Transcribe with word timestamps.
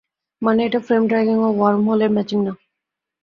মানে, 0.41 0.61
এটা 0.65 0.79
frame 0.79 1.03
dragging 1.07 1.35
বা 1.43 1.49
ওয়ার্মহোল 1.51 2.01
ম্যাচিং 2.15 2.39
না। 2.45 2.53